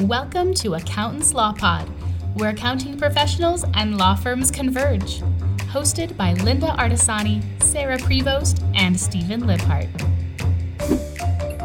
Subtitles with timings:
[0.00, 1.88] Welcome to Accountants Law Pod,
[2.34, 5.20] where accounting professionals and law firms converge.
[5.70, 9.88] Hosted by Lynda Artesani, Sarah Prevost, and Stephen Libhart.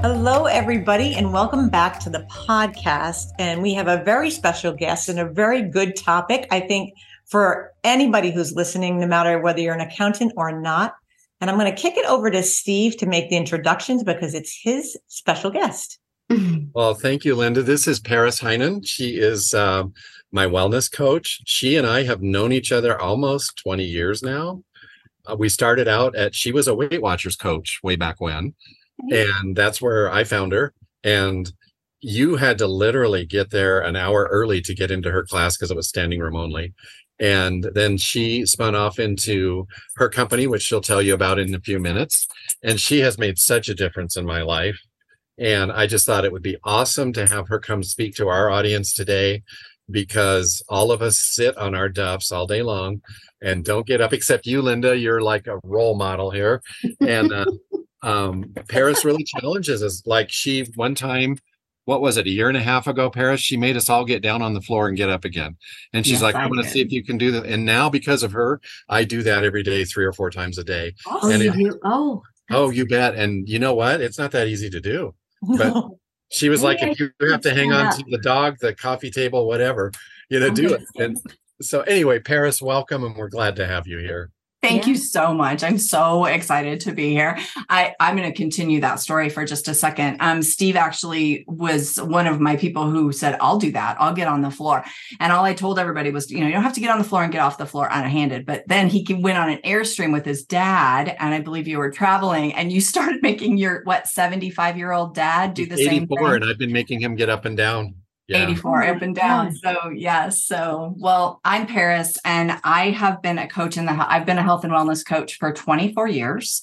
[0.03, 3.29] Hello, everybody, and welcome back to the podcast.
[3.39, 6.93] And we have a very special guest and a very good topic, I think,
[7.25, 10.93] for anybody who's listening, no matter whether you're an accountant or not.
[11.41, 14.55] And I'm going to kick it over to Steve to make the introductions because it's
[14.55, 15.97] his special guest.
[16.75, 17.65] Well, thank you, Lynda.
[17.65, 18.85] This is Paris Heinen.
[18.85, 19.85] She is uh,
[20.31, 21.41] my wellness coach.
[21.45, 24.63] She and I have known each other almost 20 years now.
[25.25, 28.53] Uh, we started out at, she was a Weight Watchers coach way back when.
[29.09, 30.73] And that's where I found her.
[31.03, 31.51] And
[32.01, 35.71] you had to literally get there an hour early to get into her class because
[35.71, 36.73] it was standing room only.
[37.19, 41.59] And then she spun off into her company, which she'll tell you about in a
[41.59, 42.27] few minutes.
[42.63, 44.79] And she has made such a difference in my life.
[45.39, 48.49] And I just thought it would be awesome to have her come speak to our
[48.49, 49.43] audience today
[49.89, 53.01] because all of us sit on our duffs all day long
[53.41, 55.01] and don't get up, except you, Lynda.
[55.01, 56.61] You're like a role model here.
[56.99, 57.45] And uh,
[58.01, 60.03] um, Paris really challenges us.
[60.05, 61.37] Like she, one time,
[61.85, 63.41] what was it, a year and a half ago, Paris?
[63.41, 65.55] She made us all get down on the floor and get up again.
[65.93, 67.45] And she's yes, like, I, want to see if you can do that.
[67.45, 70.63] And now, because of her, I do that every day, three or four times a
[70.63, 70.93] day.
[71.07, 72.21] Oh, and it, you, oh.
[72.51, 73.15] Oh, you bet.
[73.15, 74.01] And you know what?
[74.01, 75.15] It's not that easy to do.
[75.57, 75.85] But
[76.31, 79.47] she was like, if you have to hang on to the dog, the coffee table,
[79.47, 79.91] whatever,
[80.29, 80.83] you know, do it.
[80.97, 81.17] And
[81.61, 84.31] so anyway, Paris, welcome, and we're glad to have you here.
[84.61, 84.89] Thank yeah.
[84.89, 85.63] you so much.
[85.63, 87.37] I'm so excited to be here.
[87.69, 90.17] I, I'm going to continue that story for just a second.
[90.19, 93.95] Um, Steve actually was one of my people who said, I'll do that.
[94.01, 94.83] I'll get on the floor.
[95.21, 97.05] And all I told everybody was, you know, you don't have to get on the
[97.05, 98.45] floor and get off the floor unhanded.
[98.45, 101.15] But then he went on an airstream with his dad.
[101.19, 105.15] And I believe you were traveling and you started making your, what, 75 year old
[105.15, 106.17] dad do the same thing.
[106.19, 107.95] And I've been making him get up and down
[108.29, 108.43] yeah.
[108.43, 109.55] 84 up and down.
[109.55, 110.45] So yes.
[110.45, 114.43] So well, I'm Paris and I have been a coach in the I've been a
[114.43, 116.61] health and wellness coach for 24 years.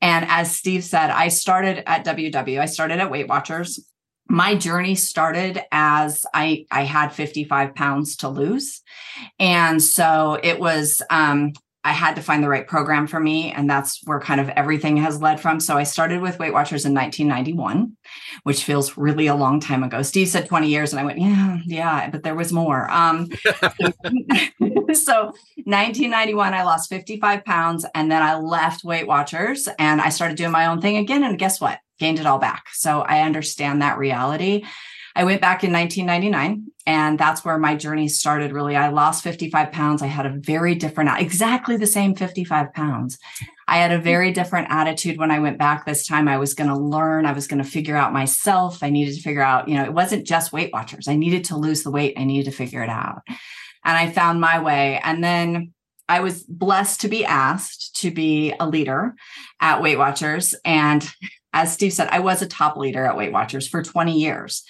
[0.00, 2.60] And as Steve said, I started at WW.
[2.60, 3.86] I started at Weight Watchers.
[4.28, 8.82] My journey started as I I had 55 pounds to lose.
[9.38, 11.52] And so it was um
[11.84, 13.52] I had to find the right program for me.
[13.52, 15.60] And that's where kind of everything has led from.
[15.60, 17.94] So I started with Weight Watchers in 1991,
[18.44, 20.00] which feels really a long time ago.
[20.00, 22.90] Steve said 20 years, and I went, yeah, yeah, but there was more.
[22.90, 23.28] Um,
[24.94, 25.32] so
[25.66, 30.52] 1991, I lost 55 pounds and then I left Weight Watchers and I started doing
[30.52, 31.22] my own thing again.
[31.22, 31.78] And guess what?
[31.98, 32.64] Gained it all back.
[32.72, 34.64] So I understand that reality.
[35.16, 38.52] I went back in 1999, and that's where my journey started.
[38.52, 40.02] Really, I lost 55 pounds.
[40.02, 43.18] I had a very different, exactly the same 55 pounds.
[43.68, 46.26] I had a very different attitude when I went back this time.
[46.26, 48.82] I was going to learn, I was going to figure out myself.
[48.82, 51.06] I needed to figure out, you know, it wasn't just Weight Watchers.
[51.06, 53.22] I needed to lose the weight, I needed to figure it out.
[53.84, 55.00] And I found my way.
[55.04, 55.72] And then
[56.08, 59.14] I was blessed to be asked to be a leader
[59.60, 60.54] at Weight Watchers.
[60.64, 61.08] And
[61.54, 64.64] as Steve said, I was a top leader at Weight Watchers for 20 years.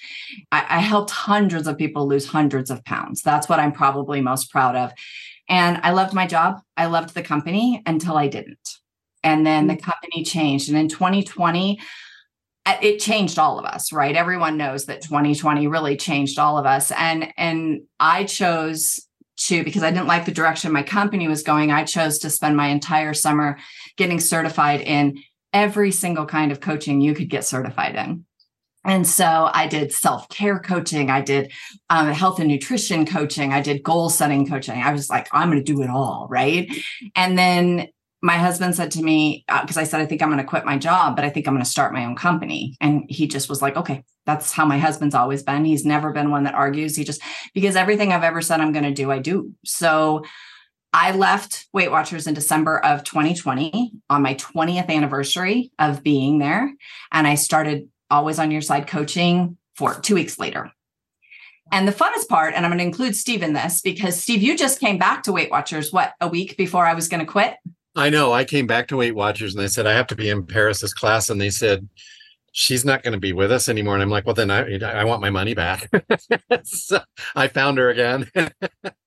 [0.52, 3.22] I, I, helped hundreds of people lose hundreds of pounds.
[3.22, 4.92] That's what I'm probably most proud of.
[5.48, 6.60] And I loved my job.
[6.76, 8.68] I loved the company until I didn't.
[9.22, 9.82] And then the mm.
[9.82, 10.68] company changed.
[10.68, 11.80] And in 2020,
[12.66, 14.14] it changed all of us, right?
[14.14, 16.90] Everyone knows that 2020 really changed all of us.
[16.90, 19.00] And and I chose
[19.36, 22.56] to because I didn't like the direction my company was going, I chose to spend
[22.56, 23.58] my entire summer
[23.96, 25.18] getting certified in
[25.54, 28.26] every single kind of coaching you could get certified in.
[28.84, 31.08] And so I did self care coaching.
[31.08, 31.50] I did
[31.88, 33.52] um, health and nutrition coaching.
[33.52, 34.82] I did goal setting coaching.
[34.82, 36.26] I was like, I'm going to do it all.
[36.28, 36.70] Right.
[37.16, 37.88] And then
[38.20, 40.64] my husband said to me, because uh, I said, I think I'm going to quit
[40.64, 42.74] my job, but I think I'm going to start my own company.
[42.80, 45.66] And he just was like, okay, that's how my husband's always been.
[45.66, 46.96] He's never been one that argues.
[46.96, 47.20] He just,
[47.52, 49.52] because everything I've ever said I'm going to do, I do.
[49.66, 50.24] So
[50.94, 56.72] I left Weight Watchers in December of 2020 on my 20th anniversary of being there.
[57.10, 60.70] And I started Always on Your Side coaching for two weeks later.
[61.72, 64.56] And the funnest part, and I'm going to include Steve in this because Steve, you
[64.56, 67.56] just came back to Weight Watchers, what, a week before I was going to quit?
[67.96, 68.32] I know.
[68.32, 70.94] I came back to Weight Watchers and they said, I have to be in Paris's
[70.94, 71.28] class.
[71.28, 71.88] And they said,
[72.52, 73.94] she's not going to be with us anymore.
[73.94, 75.90] And I'm like, well, then I, I want my money back.
[76.62, 77.00] so
[77.34, 78.30] I found her again.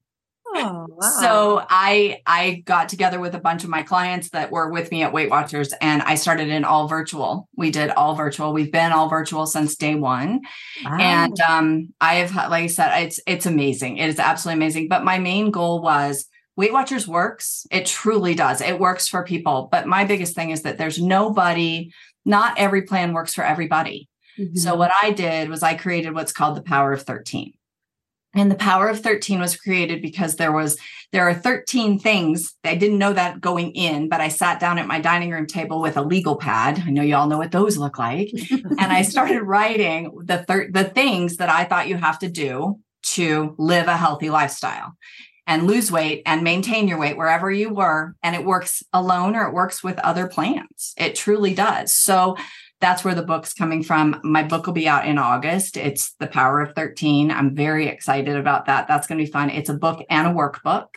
[0.65, 1.09] Oh, wow.
[1.19, 5.03] So I I got together with a bunch of my clients that were with me
[5.03, 7.47] at Weight Watchers and I started in all virtual.
[7.55, 8.53] We did all virtual.
[8.53, 10.41] We've been all virtual since day 1.
[10.85, 10.97] Wow.
[10.99, 13.97] And um I have like I said it's it's amazing.
[13.97, 16.25] It is absolutely amazing, but my main goal was
[16.55, 17.67] Weight Watchers works.
[17.69, 18.61] It truly does.
[18.61, 21.91] It works for people, but my biggest thing is that there's nobody
[22.25, 24.09] not every plan works for everybody.
[24.37, 24.57] Mm-hmm.
[24.57, 27.53] So what I did was I created what's called the power of 13.
[28.35, 30.77] And the power of 13 was created because there was
[31.11, 32.53] there are 13 things.
[32.65, 35.81] I didn't know that going in, but I sat down at my dining room table
[35.81, 36.83] with a legal pad.
[36.85, 38.29] I know you all know what those look like.
[38.51, 42.79] and I started writing the thir- the things that I thought you have to do
[43.03, 44.97] to live a healthy lifestyle
[45.47, 48.15] and lose weight and maintain your weight wherever you were.
[48.21, 50.93] And it works alone or it works with other plans.
[50.97, 51.93] It truly does.
[51.93, 52.35] So
[52.79, 54.19] that's where the book's coming from.
[54.23, 55.77] My book will be out in August.
[55.77, 57.31] It's The Power of 13.
[57.31, 58.87] I'm very excited about that.
[58.87, 59.49] That's going to be fun.
[59.49, 60.87] It's a book and a workbook.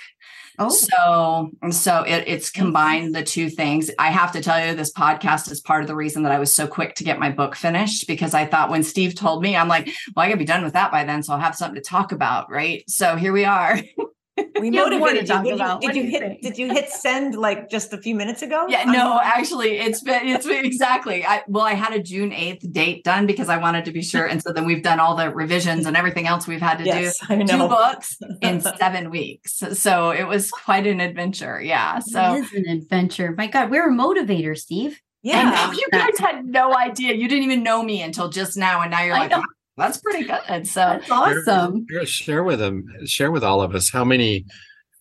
[0.59, 0.69] Oh.
[0.69, 3.91] So, so it, it's combined the two things.
[3.99, 6.55] I have to tell you, this podcast is part of the reason that I was
[6.55, 9.69] so quick to get my book finished because I thought when Steve told me, I'm
[9.69, 11.89] like, well, I gotta be done with that by then, so I'll have something to
[11.89, 12.85] talk about, right?
[12.91, 13.81] So here we are.
[14.61, 15.43] we know what motivated you.
[15.43, 18.67] Did you, did you hit did you hit send like just a few minutes ago?
[18.69, 21.25] Yeah, no, actually it's been it's been exactly.
[21.25, 24.27] I well, I had a June 8th date done because I wanted to be sure.
[24.27, 27.19] And so then we've done all the revisions and everything else we've had to yes,
[27.29, 27.47] do.
[27.47, 29.63] Two books in seven weeks.
[29.73, 31.61] So it was quite an adventure.
[31.61, 31.99] Yeah.
[32.01, 33.35] So it is an adventure.
[33.37, 35.01] My God, we're a motivator, Steve.
[35.23, 35.73] Yeah.
[35.73, 37.15] you guys had no idea.
[37.15, 38.83] You didn't even know me until just now.
[38.83, 39.33] And now you're like,
[39.81, 40.67] that's pretty good.
[40.67, 41.87] So that's awesome.
[41.91, 44.47] Share, share with them, share with all of us how many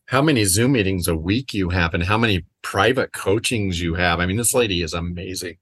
[0.08, 4.20] how many Zoom meetings a week you have and how many private coachings you have.
[4.20, 5.58] I mean, this lady is amazing.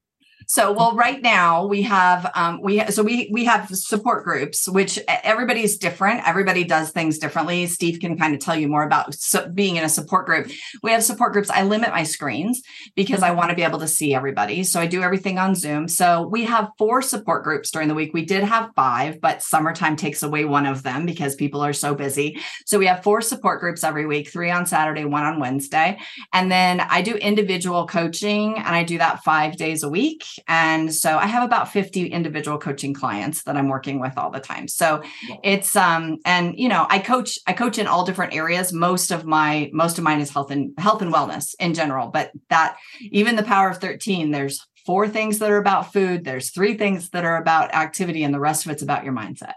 [0.50, 4.98] So, well, right now we have um, we so we we have support groups, which
[5.06, 6.26] everybody's different.
[6.26, 7.66] Everybody does things differently.
[7.66, 10.50] Steve can kind of tell you more about so being in a support group.
[10.82, 11.50] We have support groups.
[11.50, 12.62] I limit my screens
[12.96, 14.64] because I want to be able to see everybody.
[14.64, 15.86] So I do everything on Zoom.
[15.86, 18.14] So we have four support groups during the week.
[18.14, 21.94] We did have five, but summertime takes away one of them because people are so
[21.94, 22.38] busy.
[22.64, 25.98] So we have four support groups every week: three on Saturday, one on Wednesday,
[26.32, 30.24] and then I do individual coaching, and I do that five days a week.
[30.46, 34.40] And so I have about 50 individual coaching clients that I'm working with all the
[34.40, 34.68] time.
[34.68, 35.02] So
[35.42, 38.72] it's um and you know, I coach I coach in all different areas.
[38.72, 42.30] Most of my most of mine is health and health and wellness in general, but
[42.50, 46.74] that even the power of 13 there's four things that are about food, there's three
[46.74, 49.52] things that are about activity and the rest of it's about your mindset.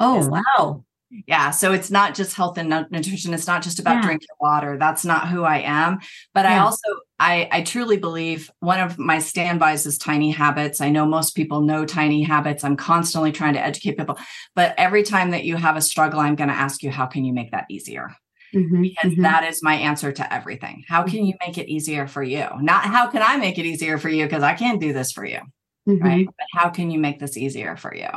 [0.00, 0.84] Oh, wow.
[1.28, 1.50] Yeah.
[1.50, 3.34] So it's not just health and nutrition.
[3.34, 4.02] It's not just about yeah.
[4.02, 4.78] drinking water.
[4.78, 6.00] That's not who I am.
[6.34, 6.56] But yeah.
[6.56, 6.88] I also,
[7.22, 10.80] I, I truly believe one of my standbys is tiny habits.
[10.80, 12.64] I know most people know tiny habits.
[12.64, 14.18] I'm constantly trying to educate people.
[14.56, 17.24] But every time that you have a struggle, I'm going to ask you, how can
[17.24, 18.16] you make that easier?
[18.52, 19.22] Mm-hmm, because mm-hmm.
[19.22, 20.82] that is my answer to everything.
[20.88, 22.48] How can you make it easier for you?
[22.60, 24.24] Not how can I make it easier for you?
[24.24, 25.40] Because I can't do this for you.
[25.88, 26.04] Mm-hmm.
[26.04, 26.26] Right.
[26.26, 28.10] But how can you make this easier for you?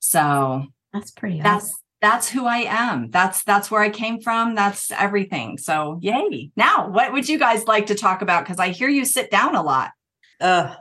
[0.00, 3.10] So that's pretty that's awesome that's who I am.
[3.10, 4.54] That's that's where I came from.
[4.54, 5.56] That's everything.
[5.56, 6.50] So yay.
[6.54, 8.44] Now, what would you guys like to talk about?
[8.44, 9.92] Because I hear you sit down a lot.
[10.38, 10.74] Uh,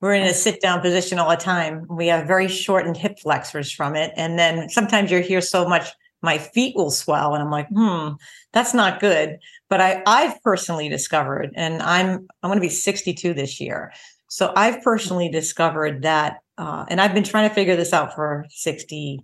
[0.00, 1.86] we're in a sit down position all the time.
[1.90, 4.12] We have very shortened hip flexors from it.
[4.16, 5.90] And then sometimes you're here so much,
[6.22, 7.34] my feet will swell.
[7.34, 8.12] And I'm like, hmm,
[8.54, 9.38] that's not good.
[9.68, 13.92] But I, I've personally discovered, and I'm I'm going to be 62 this year.
[14.28, 18.46] So I've personally discovered that, uh, and I've been trying to figure this out for
[18.48, 19.20] 60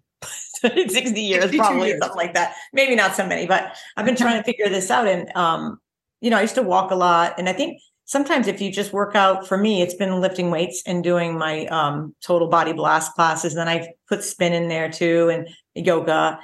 [0.93, 2.01] 60 years, probably years.
[2.01, 2.55] something like that.
[2.73, 5.07] Maybe not so many, but I've been trying to figure this out.
[5.07, 5.81] And, um,
[6.21, 7.35] you know, I used to walk a lot.
[7.39, 10.83] And I think sometimes if you just work out, for me, it's been lifting weights
[10.87, 13.53] and doing my um, total body blast classes.
[13.53, 16.39] And then I put spin in there too and yoga.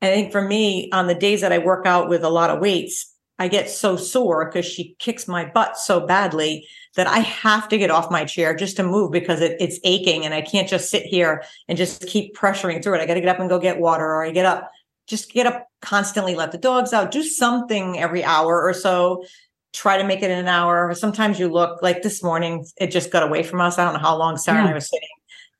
[0.00, 2.50] And I think for me, on the days that I work out with a lot
[2.50, 7.20] of weights, I get so sore because she kicks my butt so badly that I
[7.20, 10.42] have to get off my chair just to move because it, it's aching and I
[10.42, 13.00] can't just sit here and just keep pressuring through it.
[13.00, 14.70] I got to get up and go get water or I get up,
[15.06, 19.24] just get up constantly, let the dogs out, do something every hour or so.
[19.72, 20.94] Try to make it in an hour.
[20.94, 23.78] Sometimes you look like this morning, it just got away from us.
[23.78, 24.62] I don't know how long Sarah yeah.
[24.62, 25.08] and I were sitting.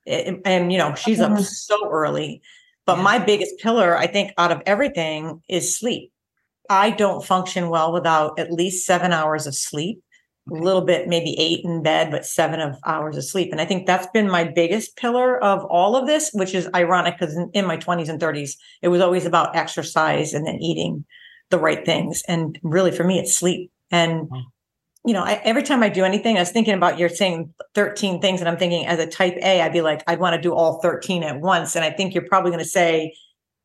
[0.05, 1.43] It, and, you know, she's up mm-hmm.
[1.43, 2.43] so early.
[2.85, 3.05] But yeah.
[3.05, 6.13] my biggest pillar, I think, out of everything is sleep.
[6.71, 10.03] I don't function well without at least seven hours of sleep
[10.51, 13.53] a little bit, maybe eight in bed, but seven of hours of sleep.
[13.53, 17.19] And I think that's been my biggest pillar of all of this, which is ironic
[17.19, 21.05] because in, in, my 20s and 30s, it was always about exercise and then eating
[21.51, 22.23] the right things.
[22.27, 23.71] And really for me, it's sleep.
[23.91, 24.29] And,
[25.05, 28.21] you know, I, every time I do anything, I was thinking about you're saying 13
[28.21, 30.55] things, and I'm thinking as a type A, I'd be like, I'd want to do
[30.55, 31.77] all 13 at once.
[31.77, 33.15] And I think you're probably going to say,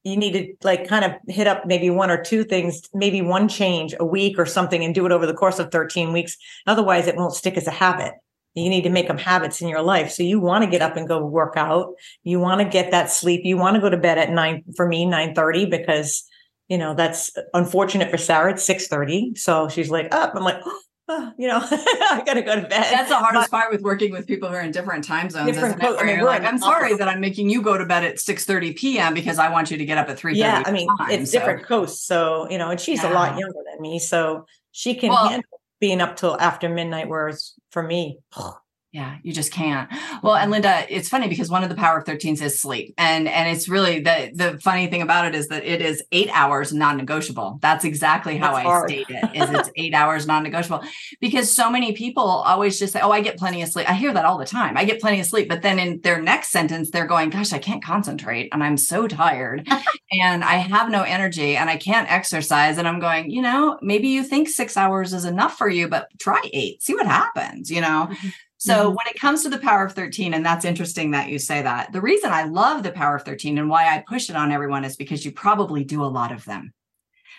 [0.06, 3.48] you need to like kind of hit up maybe one or two things, maybe one
[3.48, 6.38] change a week or something and do it over the course of 13 weeks.
[6.68, 8.14] Otherwise, it won't stick as a habit.
[8.54, 10.12] You need to make them habits in your life.
[10.12, 11.96] So you want to get up and go work out.
[12.24, 13.42] You want to get that sleep.
[13.44, 16.24] You want to go to bed at nine, for me, 9 30, because,
[16.70, 18.54] you know, that's unfortunate for Sarah.
[18.54, 19.34] It's 6 30.
[19.36, 20.36] So she's like, up.
[20.36, 22.70] I'm like, oh, Ah, you know, I gotta go to bed.
[22.92, 25.46] That's the hardest But- part with working with people who are in different time zones.
[25.52, 25.98] Different isn't it?
[25.98, 28.20] co- I mean, you're like, I'm sorry that I'm making you go to bed at
[28.20, 29.14] 6 30 p.m.
[29.14, 32.06] because I want you to get up at 3 yeah, I mean, it's different coasts.
[32.06, 34.00] So, you know, and she's a lot younger than me.
[34.00, 38.18] So she can Well- handle being up till after midnight, whereas for me,
[38.96, 39.92] Yeah, you just can't.
[40.24, 42.94] Well, and Lynda, it's funny because one of the power of 13s is sleep.
[42.98, 46.30] And and it's really the the funny thing about it is that it is eight
[46.32, 47.60] hours non-negotiable.
[47.62, 48.90] That's exactly how That's I hard.
[48.90, 50.86] state it, is it's eight hours non-negotiable.
[51.20, 53.90] Because so many people always just say, Oh, I get plenty of sleep.
[53.90, 54.78] I hear that all the time.
[54.78, 55.50] I get plenty of sleep.
[55.50, 59.10] But then in their next sentence, they're going, Gosh, I can't concentrate and I'm so
[59.10, 59.68] tired
[60.14, 62.78] and I have no energy and I can't exercise.
[62.78, 66.08] And I'm going, you know, maybe you think six hours is enough for you, but
[66.18, 68.08] try eight, see what happens, you know?
[68.10, 68.30] Mm-hmm.
[68.66, 68.96] So Mhm.
[68.96, 71.92] when it comes to the power of 13, and that's interesting that you say that.
[71.92, 74.84] The reason I love the power of 13 and why I push it on everyone
[74.84, 76.74] is because you probably do a lot of them.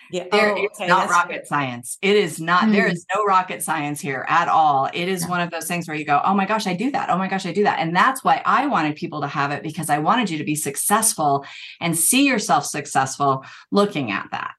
[0.09, 1.47] yeah, There, oh, it's okay, not that's rocket good.
[1.47, 1.97] science.
[2.01, 2.93] It is not, there Mm.
[2.93, 4.89] is no rocket science here at all.
[4.93, 5.27] It is Yeah.
[5.27, 7.09] one of those things where you go, oh my gosh, I do that.
[7.09, 7.79] Oh my gosh, I do that.
[7.79, 10.55] And that's why I wanted people to have it because I wanted you to be
[10.55, 11.45] successful
[11.81, 14.51] and see yourself successful looking at that.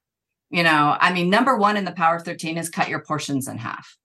[0.51, 3.47] You know, I mean, number one in the power of 13 is cut your portions
[3.47, 3.97] in half.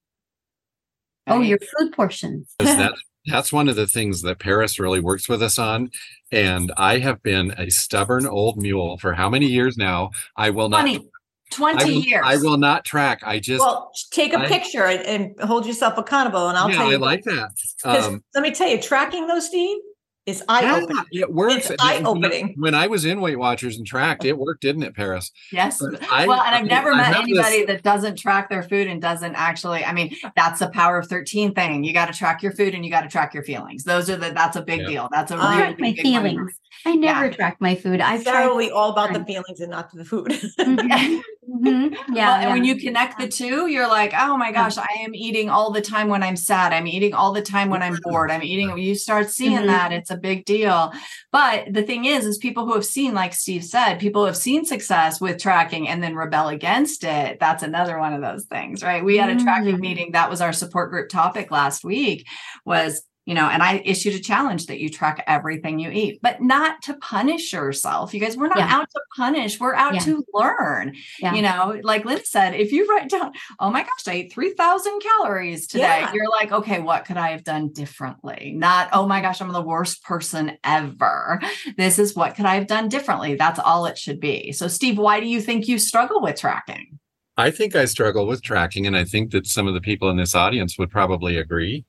[1.27, 2.53] Oh, your food portions.
[2.59, 2.93] that,
[3.25, 5.89] that's one of the things that Paris really works with us on.
[6.31, 10.11] And I have been a stubborn old mule for how many years now?
[10.35, 10.81] I will not.
[10.81, 11.09] 20,
[11.51, 12.23] 20 I will, years.
[12.25, 13.21] I will not track.
[13.23, 15.01] I just, Well, take a I- picture and,
[15.37, 16.49] and hold yourself accountable.
[16.49, 17.51] And I'll yeah, tell you, I like that.
[17.83, 19.77] Um, let me tell you, tracking those, Steve,
[20.25, 21.03] is eye yeah, opening.
[21.11, 21.55] it works.
[21.55, 22.55] It's When I- eye-opening.
[22.57, 25.31] When I was in Weight Watchers and tracked, it worked, didn't it, Paris?
[25.51, 25.79] Yes.
[25.79, 28.49] But I- well, and I've I- never I met have this- anybody that doesn't track
[28.49, 29.85] their food and doesn't actually.
[29.85, 31.83] I mean, that's the power of 13 thing.
[31.83, 33.83] You got to track your food and you got to track your feelings.
[33.83, 34.87] Those are the, that's a big Yeah.
[34.87, 35.09] deal.
[35.11, 36.59] That's a really track my big one for feelings.
[36.87, 37.31] I never Yeah.
[37.31, 38.01] track my food.
[38.01, 38.33] I've tried.
[38.33, 40.27] Thoroughly all about the feelings and not the food.
[40.59, 41.95] Mhm, mhm.
[42.15, 45.13] Yeah, well, and when you connect the two, you're like, oh my gosh, I am
[45.15, 46.73] eating all the time when I'm sad.
[46.73, 48.31] I'm eating all the time when I'm bored.
[48.31, 48.77] I'm eating.
[48.77, 49.67] You start seeing Mhm.
[49.67, 50.91] that it's a big deal.
[51.31, 54.37] But the thing is, is people who have seen, like Steve said, people who have
[54.37, 57.37] seen success with tracking and then rebel against it.
[57.39, 59.03] That's another one of those things, right?
[59.05, 59.81] We had a tracking Mm.
[59.81, 60.11] meeting.
[60.13, 62.27] That was our support group topic last week.
[62.65, 66.41] Was you know, and I issued a challenge that you track everything you eat, but
[66.41, 68.13] not to punish yourself.
[68.13, 68.67] You guys, we're not Yeah.
[68.75, 69.59] out to punish.
[69.59, 69.99] We're out Yeah.
[70.01, 71.33] to learn Yeah.
[71.33, 74.99] you know like Liz said if you write down oh my gosh i ate 3000
[75.01, 76.13] calories today Yeah.
[76.13, 79.61] you're like okay what could i have done differently not oh my gosh i'm the
[79.61, 81.39] worst person ever
[81.77, 84.97] this is what could i have done differently that's all it should be so steve
[84.97, 86.99] why do you think you struggle with tracking
[87.37, 90.15] I think I struggle with tracking, and I think that some of the people in
[90.15, 91.83] this audience would probably agree.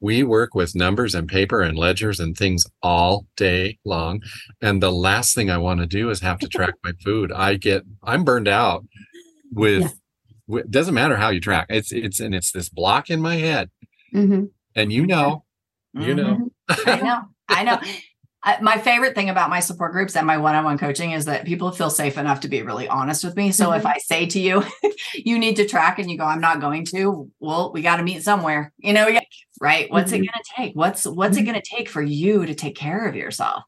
[0.00, 4.22] We work with numbers and paper and ledgers and things all day long.
[4.62, 7.30] And the last thing I want to do is have to track my food.
[7.32, 8.86] I get, I'm burned out
[9.52, 9.88] with, Yeah.
[10.46, 11.66] with doesn't matter how you track.
[11.68, 13.70] It's, it's, and it's this block in my head.
[14.14, 14.50] Mhm.
[14.74, 15.44] And you know,
[15.92, 17.22] you know, I know.
[17.48, 17.78] I know.
[18.42, 21.70] I, my favorite thing about my support groups and my one-on-one coaching is that people
[21.72, 23.52] feel safe enough to be really honest with me.
[23.52, 24.64] So if I say to you,
[25.14, 28.02] you need to track and you go, I'm not going to, well, we got to
[28.02, 29.08] meet somewhere, you know,
[29.60, 29.90] right?
[29.90, 30.26] What's it Mhm.
[30.28, 30.72] going to take?
[30.74, 31.46] What's, what's it Mhm.
[31.46, 33.62] going to take for you to take care of yourself?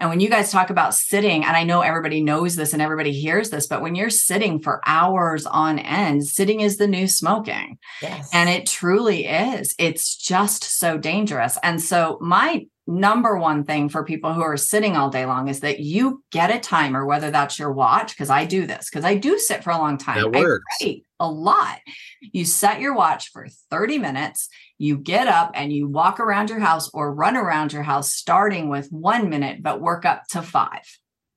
[0.00, 3.12] And when you guys talk about sitting, and I know everybody knows this and everybody
[3.12, 7.78] hears this, but when you're sitting for hours on end, sitting is the new smoking.
[8.02, 8.28] yes.
[8.32, 9.74] And it truly is.
[9.78, 11.58] It's just so dangerous.
[11.62, 15.60] And so, my number one thing for people who are sitting all day long is
[15.60, 19.16] that you get a timer, whether that's your watch, because I do this, because I
[19.16, 20.16] do sit for a long time.
[20.16, 20.64] That I works.
[20.80, 21.78] write a lot.
[22.20, 24.48] You set your watch for 30 minutes.
[24.78, 28.68] You get up and you walk around your house or run around your house, starting
[28.68, 30.86] with one minute, but work up to five.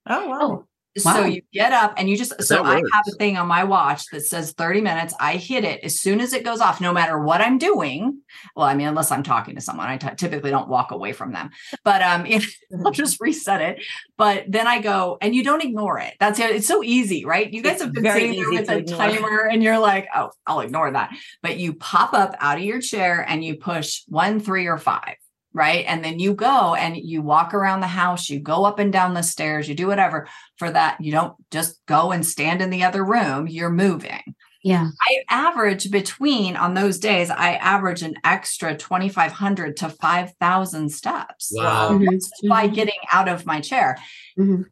[0.08, 0.66] oh, wow.
[0.98, 3.64] Oh, So you get up and you just so I have a thing on my
[3.64, 5.14] watch that says 30 minutes.
[5.20, 8.22] I hit it as soon as it goes off, no matter what I'm doing.
[8.56, 11.32] Well, I mean, unless I'm talking to someone, I t- typically don't walk away from
[11.32, 11.52] them.
[11.84, 13.84] But um, if I'll just reset it.
[14.18, 16.16] But then I go, and you don't ignore it.
[16.20, 16.50] That's it.
[16.52, 17.52] It's so easy, right?
[17.52, 18.98] You guys It's have been sitting there with a ignore.
[18.98, 21.12] timer, and you're like, oh, I'll ignore that.
[21.44, 25.16] But you pop up out of your chair and you push one, three, or five
[25.54, 25.86] right?
[25.88, 29.14] And then you go and you walk around the house, you go up and down
[29.14, 30.28] the stairs, you do whatever.
[30.58, 34.22] For that, you don't just go and stand in the other room, you're moving.
[34.64, 34.90] yeah.
[35.02, 41.90] I average between on those days, I average an extra 2,500 to 5,000 steps Wow.
[41.92, 43.98] Mhm, just by mhm, getting out of my chair.
[44.38, 44.66] mhm.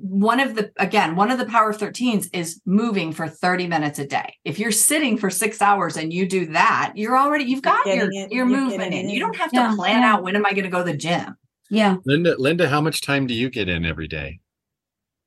[0.00, 3.98] One of the, again, one of the power of 13s is moving for 30 minutes
[3.98, 4.34] a day.
[4.44, 8.06] If you're sitting for six hours and you do that, you're already, you've got your,
[8.06, 9.10] getting it- your movement getting in.
[9.10, 10.14] You don't have to Yeah, plan yeah.
[10.14, 11.36] out when am I going to go to the gym?
[11.70, 11.96] Yeah.
[12.06, 14.40] Lynda, Lynda, how much time do you get in every day?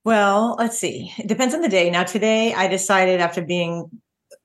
[0.04, 1.12] Well, let's see.
[1.18, 1.90] It depends on the day.
[1.92, 3.90] Now, today I decided after being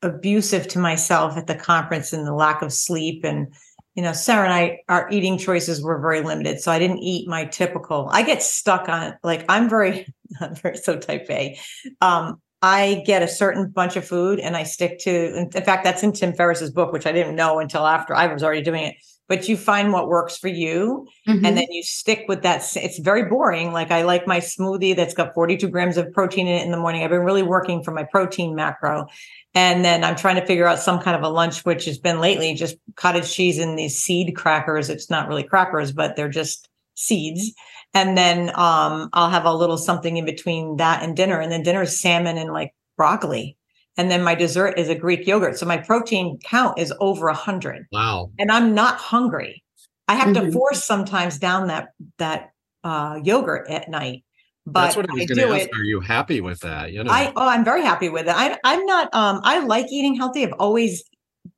[0.03, 3.55] abusive to myself at the conference and the lack of sleep and
[3.95, 7.27] you know sarah and i our eating choices were very limited so i didn't eat
[7.29, 10.07] my typical i get stuck on like i'm very
[10.41, 11.59] i'm very so type a.
[12.01, 16.03] Um i get a certain bunch of food and i stick to in fact that's
[16.03, 18.95] in tim ferriss's book which i didn't know until after i was already doing it.
[19.29, 21.45] But you find what works for you Mhm.
[21.45, 23.73] and then you stick with that it's very boring.
[23.73, 26.77] Like i like my smoothie that's got 42 grams of protein in it in the
[26.79, 27.03] morning.
[27.03, 29.07] I've been really working for my protein macro.
[29.55, 32.21] And then i'm trying to figure out some kind of a lunch which has been
[32.21, 34.89] lately just cottage cheese and these seed crackers.
[34.89, 37.53] It's not really crackers but they're just seeds
[37.99, 41.63] and then um i'll have a little something in between that and dinner and then
[41.63, 43.57] dinner is salmon and like broccoli
[43.97, 47.35] and then my dessert is a greek yogurt so my protein count is over a
[47.35, 48.31] hundred Wow.
[48.39, 49.63] and I'm not hungry.
[50.09, 50.53] I have to Mhm.
[50.53, 51.89] force sometimes down that
[52.19, 52.51] that
[52.85, 54.23] uh, yogurt at night.
[54.67, 55.69] But That's what I was I going do to ask.
[55.69, 55.75] it.
[55.77, 56.93] Are you happy with that?
[56.93, 58.35] You know, I oh, I'm very happy with it.
[58.37, 59.13] I I'm not.
[59.15, 60.45] Um, I like eating healthy.
[60.45, 61.03] I've always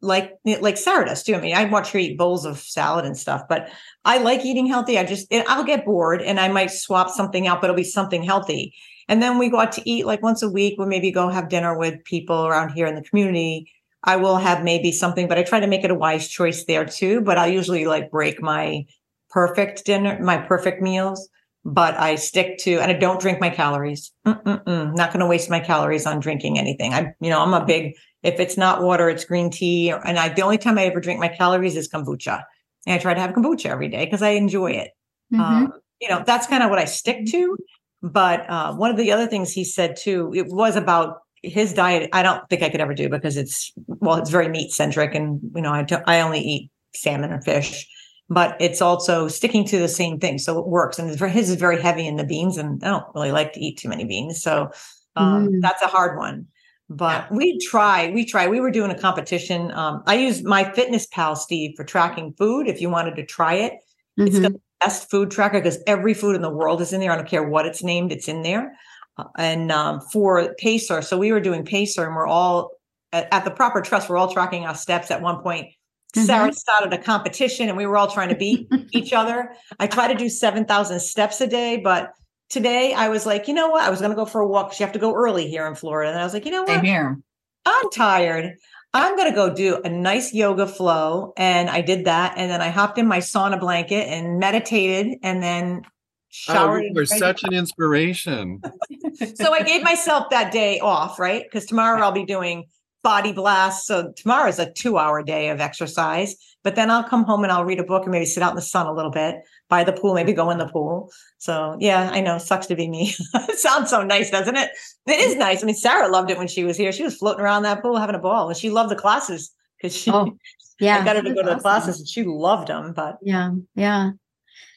[0.01, 1.35] like like Sarah does too.
[1.35, 3.71] I mean, I watch her eat bowls of salad and stuff, but
[4.05, 4.99] I like eating healthy.
[4.99, 8.23] I just I'll get bored and I might swap something out, but it'll be something
[8.23, 8.75] healthy.
[9.09, 10.77] And then we go out to eat like once a week.
[10.79, 13.73] We'll maybe go have dinner with people around here in the community.
[14.05, 16.85] I will have maybe something, but I try to make it a wise choice there
[16.85, 17.21] too.
[17.21, 18.87] But I'll usually like break my
[19.31, 21.29] perfect dinner, my perfect meals.
[21.65, 24.13] But I stick to, and I don't drink my calories.
[24.27, 24.95] Mm-mm-mm.
[24.95, 26.95] Not going to waste my calories on drinking anything.
[26.95, 27.95] I, you know, I'm a big.
[28.23, 29.91] If it's not water, it's green tea.
[29.91, 32.43] And I, the only time I ever drink my calories is kombucha.
[32.87, 34.91] And I try to have kombucha every day because I enjoy it.
[35.33, 35.41] Mhm.
[35.41, 37.57] Um, you know, that's kind of what I stick to.
[38.03, 42.11] But uh, one of the other things he said too, it was about his diet.
[42.13, 45.41] I don't think I could ever do because it's well, it's very meat centric, and
[45.55, 47.87] you know, I I only eat salmon and fish.
[48.31, 50.99] But it's also sticking to the same thing, so it works.
[50.99, 53.79] And his is very heavy in the beans, and I don't really like to eat
[53.79, 54.71] too many beans, so
[55.17, 55.61] um, Mm.
[55.63, 56.47] that's a hard one.
[56.91, 58.49] But we try, we try.
[58.49, 59.71] We were doing a competition.
[59.73, 62.67] Um, I use MyFitnessPal, Steve, for tracking food.
[62.67, 63.75] If you wanted to try it,
[64.17, 64.43] it's Mhm.
[64.43, 67.13] the best food tracker because every food in the world is in there.
[67.13, 68.73] I don't care what it's named, it's in there.
[69.19, 72.71] Uh, and um, for Pacer, so we were doing Pacer, and we're all
[73.13, 74.09] at, at the proper trust.
[74.09, 75.11] We're all tracking our steps.
[75.11, 75.67] At one point,
[76.15, 79.53] Sarah started a competition, and we were all trying to beat each other.
[79.79, 82.13] I try to do seven thousand steps a day, but
[82.49, 83.83] today I was like, you know what?
[83.83, 84.69] I was going to go for a walk.
[84.69, 86.63] 'cause You have to go early here in Florida, and I was like, you know
[86.63, 86.69] what?
[86.69, 87.19] Same here.
[87.67, 88.57] I'm tired.
[88.95, 91.33] I'm going to go do a nice yoga flow.
[91.37, 92.35] And I did that.
[92.37, 95.89] And then I hopped in my sauna blanket and meditated and then oh,
[96.31, 96.81] showered.
[96.81, 98.63] you and were such an inspiration.
[99.35, 101.45] so I gave myself that day off, right?
[101.45, 102.65] Because tomorrow I'll be doing
[103.03, 103.87] body blast.
[103.87, 106.35] So tomorrow is a two hour day of exercise.
[106.65, 108.57] But then I'll come home and I'll read a book and maybe sit out in
[108.57, 109.37] the sun a little bit
[109.69, 111.11] by the pool, maybe go in the pool.
[111.39, 112.39] So yeah, I know.
[112.39, 113.15] Sucks to be me.
[113.55, 114.71] sounds so nice, doesn't it?
[115.07, 115.63] It is nice.
[115.63, 116.93] I mean, Sarah loved it when she was here.
[116.93, 119.95] She was floating around that pool having a ball and she loved the classes because
[119.97, 120.37] she Oh,
[120.81, 120.99] yeah.
[121.01, 121.61] I got her to go to the awesome.
[121.61, 122.93] classes and she loved them.
[122.95, 124.11] But Yeah, yeah.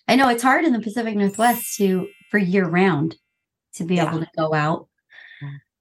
[0.07, 3.15] I know it's hard in the Pacific Northwest to for year round
[3.75, 4.09] to be Yeah.
[4.09, 4.87] able to go out.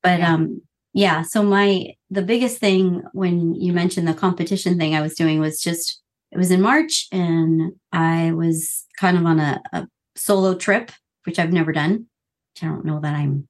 [0.02, 0.34] But Yeah.
[0.34, 5.14] um yeah, so my the biggest thing when you mentioned the competition thing I was
[5.14, 5.99] doing was just
[6.32, 10.92] it was in March and I was kind of on a, a solo trip,
[11.24, 12.06] which I've never done.
[12.54, 13.48] Which I don't know that I'm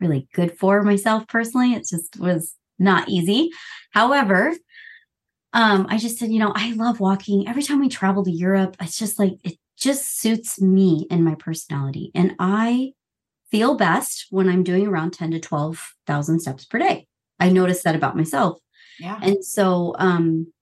[0.00, 1.72] really good for myself personally.
[1.72, 3.50] It just was not easy.
[3.92, 4.54] However,
[5.52, 7.48] um, I just said, you know, I love walking.
[7.48, 11.34] Every time we travel to Europe, it's just like it just suits me and my
[11.34, 12.10] personality.
[12.14, 12.92] And I
[13.50, 17.06] feel best when I'm doing around 10 to 12,000 steps per day.
[17.38, 18.58] I noticed that about myself.
[18.98, 19.18] Yeah.
[19.22, 20.52] And so um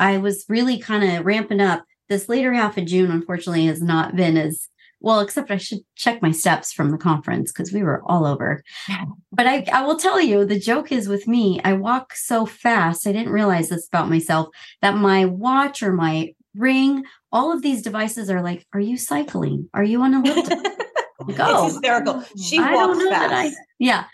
[0.00, 1.84] I was really kind of ramping up.
[2.08, 4.68] This later half of June, unfortunately, has not been as
[5.00, 8.64] well, except I should check my steps from the conference because we were all over.
[9.32, 13.06] But I, I will tell you, the joke is with me, I walk so fast.
[13.06, 14.48] I didn't realize this about myself
[14.82, 19.68] that my watch or my ring, all of these devices are like, Are you cycling?
[19.72, 20.48] Are you on a lift?
[20.50, 20.56] Go.
[21.38, 22.24] Oh, it's hysterical.
[22.42, 23.32] She I walks fast.
[23.34, 24.04] I, yeah.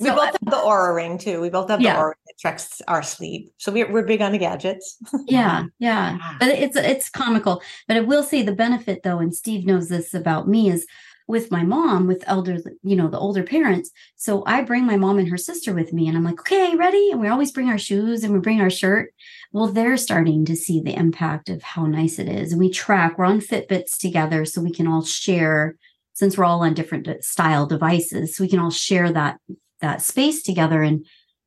[0.00, 1.40] We So both I- have the Oura ring too.
[1.40, 1.94] We both have Yeah.
[1.94, 3.50] the Oura tracks our sleep.
[3.58, 4.98] So we're, we're big on the gadgets.
[5.26, 6.16] yeah yeah.
[6.18, 6.36] Yeah.
[6.38, 7.62] but it's it's comical.
[7.88, 10.86] But i will say the benefit though and steve knows this about me is
[11.28, 13.90] with my mom with elder you know the older parents.
[14.16, 17.10] So i bring my mom and her sister with me and i'm like okay ready?
[17.10, 19.12] And we always bring our shoes and we bring our shirt.
[19.52, 22.52] Well they're starting to see the impact of how nice it is.
[22.52, 25.76] And we track we're on fitbits together so we can all share
[26.12, 29.38] since we're all on different uh, style devices so we can all share that
[29.80, 30.82] that space together.
[30.82, 31.06] And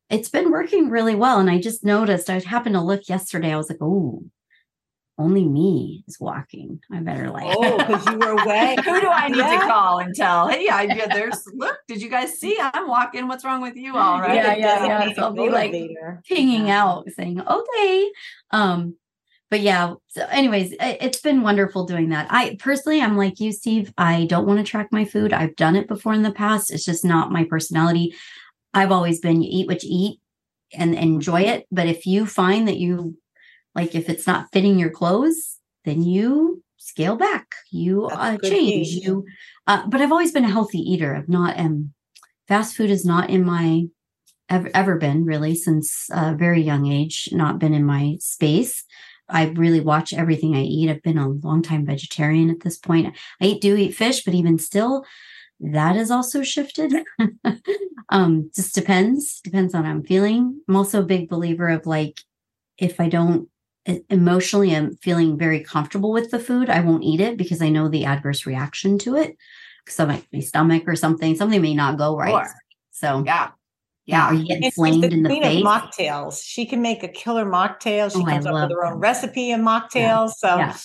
[0.09, 1.39] it's been working really well.
[1.39, 3.53] And I just noticed I happened to look yesterday.
[3.53, 4.23] I was like, oh,
[5.17, 6.79] only me is walking.
[6.91, 7.43] I better like.
[7.45, 8.75] Oh, because you were away.
[8.85, 9.59] Who do I need Yeah.
[9.59, 10.47] to call and tell?
[10.47, 11.77] Hey, yeah, yeah, there's look.
[11.89, 12.57] Did you guys see?
[12.59, 13.27] I'm walking.
[13.27, 13.97] What's wrong with you?
[13.97, 14.35] All right.
[14.35, 15.13] Yeah, yeah, yeah.
[15.13, 16.23] So I'll be like, motivator.
[16.25, 16.83] pinging Yeah.
[16.85, 18.11] out saying okay
[18.51, 18.95] um
[19.51, 23.91] but yeah so anyways it's been wonderful doing that i personally i'm like you steve
[23.97, 26.85] i don't want to track my food i've done it before in the past it's
[26.85, 28.13] just not my personality
[28.73, 30.19] i've always been you eat what you eat
[30.73, 31.65] and enjoy it.
[31.71, 33.17] But if you find that you
[33.75, 37.47] like if it's not fitting your clothes then you scale back.
[37.71, 38.87] You uh, change.
[38.87, 39.05] gauge.
[39.05, 39.25] you
[39.67, 41.15] uh, but i've always been a healthy eater.
[41.15, 41.93] I've not um
[42.47, 43.83] fast food is not in my
[44.49, 48.83] ever, ever been really since a very young age not been in my space.
[49.31, 50.89] I really watch everything i eat.
[50.89, 53.15] I've been a long time vegetarian at this point.
[53.39, 55.05] I eat, do eat fish but even still
[55.59, 56.93] that has also shifted.
[58.11, 60.59] Um just depends depends on how i'm feeling.
[60.67, 62.19] I'm also a big believer of like
[62.79, 63.47] if i don't
[64.09, 67.87] emotionally i'm feeling very comfortable with the food i won't eat it because i know
[67.87, 69.37] the adverse reaction to it.
[69.87, 72.31] So my, my stomach or something something may not go right.
[72.31, 72.55] Sure.
[72.89, 73.51] so Yeah.
[74.09, 74.37] Yeah, Yeah.
[74.39, 75.59] you get And she's the in the queen face.
[75.59, 76.41] of mocktails.
[76.43, 78.11] She can make a killer mocktail.
[78.11, 78.99] She Oh, I comes up with her own them.
[78.99, 80.31] recipe in mocktails.
[80.37, 80.75] So Yeah.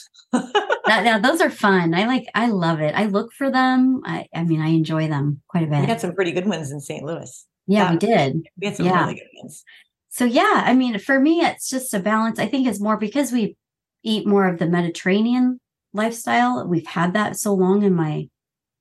[0.87, 1.95] That, yeah, those are fun.
[1.95, 2.25] I like.
[2.35, 2.95] I love it.
[2.95, 4.01] I look for them.
[4.05, 5.81] I, I mean, I enjoy them quite a bit.
[5.81, 7.05] we got some pretty good ones in St.
[7.05, 7.47] Louis.
[7.67, 8.43] yeah, we did.
[8.61, 9.03] We had some Yeah.
[9.03, 9.65] really good ones.
[10.11, 12.39] So yeah, I mean, for me, it's just a balance.
[12.39, 13.57] I think it's more because we
[14.03, 15.59] eat more of the Mediterranean
[15.93, 16.67] lifestyle.
[16.69, 18.29] We've had that so long in my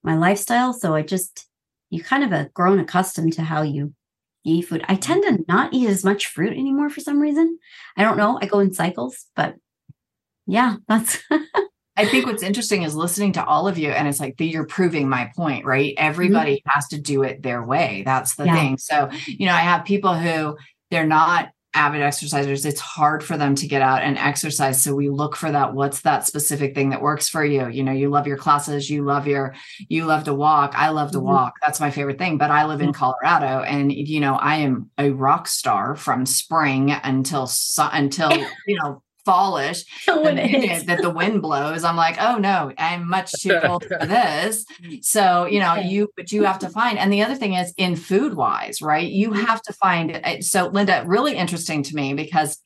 [0.03, 1.47] my lifestyle, so I just
[1.89, 3.93] you kind of have grown accustomed to how you
[4.43, 4.83] eat food.
[4.87, 5.43] I tend to mm-hmm.
[5.47, 7.57] not eat as much fruit anymore for some reason.
[7.97, 8.39] I don't know.
[8.41, 9.55] I go in cycles, but
[10.45, 11.19] yeah, that's
[11.95, 14.65] I think what's interesting is listening to all of you, and it's like the, you're
[14.65, 15.95] proving my point, right?
[15.95, 16.05] Mm-hmm.
[16.05, 18.03] Everybody has to do it their way.
[18.05, 18.55] That's the Yeah.
[18.55, 18.77] thing.
[18.77, 20.57] So, you know, I have people who
[20.89, 22.65] they're not avid exercisers.
[22.65, 24.81] It's hard for them to get out and exercise.
[24.81, 25.73] So we look for that.
[25.73, 27.67] What's that specific thing that works for you?
[27.67, 29.55] You know, you love your classes, you love your,
[29.89, 30.73] you love to walk.
[30.75, 31.23] I love to Mhm.
[31.23, 31.53] walk.
[31.61, 32.37] That's my favorite thing.
[32.37, 36.91] But I live in Colorado, and you know, I am a rock star from spring
[36.91, 38.31] until until
[38.67, 43.31] you know fallish When it that the wind blows, I'm like, oh no, I'm much
[43.33, 44.65] too cold for this.
[45.01, 47.95] So, you know, you, but you have to find, and the other thing is in
[47.95, 49.07] food wise, right?
[49.07, 52.59] You have to find, uh, so Lynda, really interesting to me because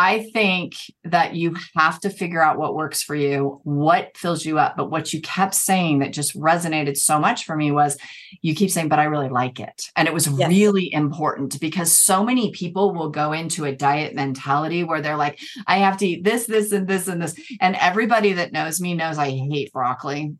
[0.00, 4.56] I think that you have to figure out what works for you, what fills you
[4.56, 4.76] up.
[4.76, 7.98] But what you kept saying that just resonated so much for me was
[8.40, 9.82] you keep saying, but I really like it.
[9.96, 10.50] And it was Yes.
[10.50, 15.40] really important because so many people will go into a diet mentality where they're like,
[15.66, 17.34] I have to eat this, this, and this, and this.
[17.60, 20.36] And everybody that knows me knows I hate broccoli.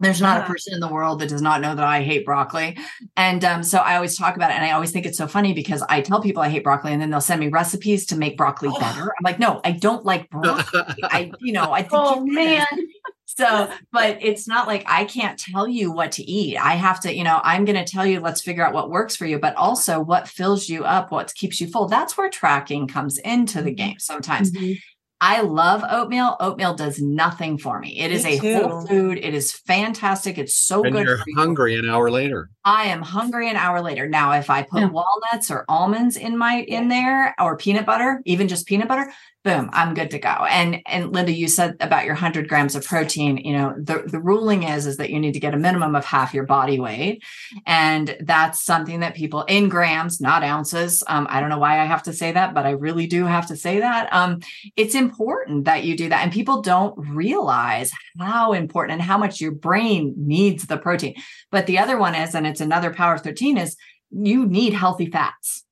[0.00, 2.78] There's not a person in the world that does not know that I hate broccoli.
[3.16, 4.54] And um, so I always talk about it.
[4.54, 7.02] And I always think it's so funny because I tell people I hate broccoli and
[7.02, 8.78] then they'll send me recipes to make broccoli Oh.
[8.78, 9.02] better.
[9.02, 10.82] I'm like, no, I don't like broccoli.
[11.04, 12.66] I, you know, I think Oh man.
[13.24, 16.56] so, but it's not like I can't tell you what to eat.
[16.56, 19.16] I have to, you know, I'm going to tell you, let's figure out what works
[19.16, 21.86] for you, but also what fills you up, what keeps you full.
[21.88, 24.52] That's where tracking comes into the game sometimes.
[24.52, 24.78] Mhm.
[25.20, 26.36] I love oatmeal.
[26.38, 27.98] Oatmeal does nothing for me.
[27.98, 29.18] It is Me a whole food.
[29.18, 30.38] It is fantastic.
[30.38, 31.06] It's so and good.
[31.06, 31.36] you're for you.
[31.36, 32.50] hungry an hour later.
[32.64, 34.08] I am hungry an hour later.
[34.08, 34.88] Now, if I put Yeah.
[34.90, 39.10] walnuts or almonds in my in there or peanut butter, even just peanut butter,
[39.48, 40.28] boom, I'm good to go.
[40.28, 44.20] And and Lynda, you said about your 100 grams of protein, you know, the, the
[44.20, 47.22] ruling is is that you need to get a minimum of half your body weight.
[47.64, 51.02] And that's something that people in grams, not ounces.
[51.06, 53.46] Um, I don't know why I have to say that, but I really do have
[53.46, 54.12] to say that.
[54.12, 54.40] Um,
[54.76, 56.22] it's important that you do that.
[56.22, 61.14] And people don't realize how important and how much your brain needs the protein.
[61.50, 63.76] But the other one is, and it's another power of 13, is
[64.10, 65.64] you need healthy fats.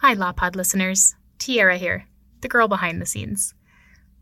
[0.00, 1.14] Hi, LawPod listeners.
[1.38, 2.04] Teaira here,
[2.42, 3.54] the girl behind the scenes.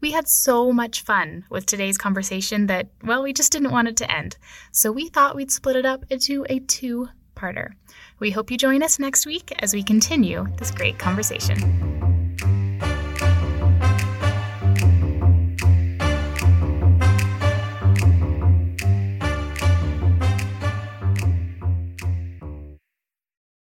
[0.00, 3.96] We had so much fun with today's conversation that, well, we just didn't want it
[3.96, 4.36] to end.
[4.70, 7.70] So we thought we'd split it up into a two parter.
[8.20, 12.07] We hope you join us next week as we continue this great conversation.